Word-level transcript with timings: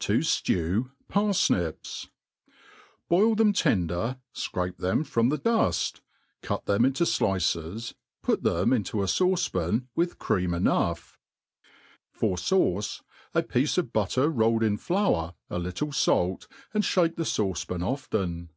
Tojitv 0.00 0.90
Par/nips. 1.06 2.08
BOIL 3.08 3.36
them 3.36 3.52
tender, 3.52 4.18
fcrape 4.34 4.78
th(;m 4.80 5.04
from 5.04 5.28
the 5.28 5.38
duft, 5.38 6.00
cut 6.42 6.66
them 6.66 6.84
into 6.84 7.04
flices, 7.04 7.94
put 8.20 8.42
,them 8.42 8.72
into 8.72 9.00
a 9.00 9.06
fauce 9.06 9.48
pan, 9.48 9.86
with 9.94 10.18
cream 10.18 10.52
enough; 10.54 11.20
for 12.10 12.34
fauce, 12.36 13.02
a 13.32 13.44
piece 13.44 13.78
of 13.78 13.92
butter 13.92 14.28
rolled 14.28 14.64
in 14.64 14.76
flour, 14.76 15.34
a 15.48 15.60
Httle 15.60 15.94
fait, 15.94 16.48
and 16.74 16.82
Ihake 16.82 17.14
the 17.14 17.22
fi^Kc 17.22 17.68
pan 17.68 17.78
onen. 17.82 18.48